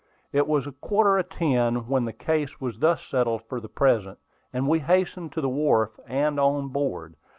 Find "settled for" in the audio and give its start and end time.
3.05-3.59